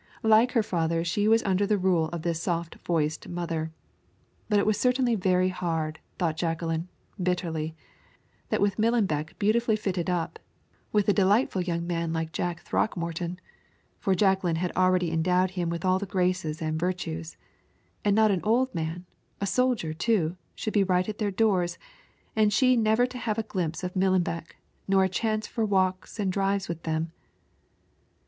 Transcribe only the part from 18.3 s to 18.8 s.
old